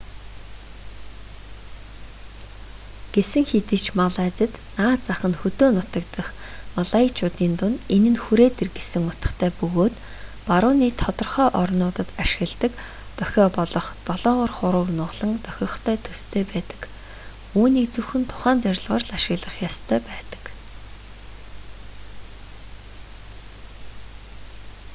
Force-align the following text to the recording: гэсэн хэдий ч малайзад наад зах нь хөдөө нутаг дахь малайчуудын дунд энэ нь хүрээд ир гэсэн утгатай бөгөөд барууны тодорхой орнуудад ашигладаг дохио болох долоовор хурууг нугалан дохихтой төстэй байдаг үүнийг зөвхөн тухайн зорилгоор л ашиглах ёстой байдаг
гэсэн 3.13 3.43
хэдий 3.49 3.79
ч 3.85 3.87
малайзад 3.99 4.51
наад 4.77 4.99
зах 5.07 5.21
нь 5.29 5.39
хөдөө 5.41 5.69
нутаг 5.73 6.03
дахь 6.15 6.31
малайчуудын 6.77 7.53
дунд 7.59 7.79
энэ 7.95 8.09
нь 8.13 8.21
хүрээд 8.23 8.55
ир 8.63 8.69
гэсэн 8.77 9.03
утгатай 9.11 9.49
бөгөөд 9.59 9.95
барууны 10.47 10.87
тодорхой 11.03 11.49
орнуудад 11.61 12.09
ашигладаг 12.23 12.73
дохио 13.19 13.45
болох 13.57 13.87
долоовор 14.07 14.51
хурууг 14.57 14.89
нугалан 14.97 15.31
дохихтой 15.45 15.95
төстэй 16.05 16.43
байдаг 16.51 16.79
үүнийг 17.59 17.87
зөвхөн 17.95 18.23
тухайн 18.31 18.59
зорилгоор 18.65 19.03
л 19.07 19.11
ашиглах 19.19 19.55
ёстой 19.69 19.99
байдаг 20.09 20.41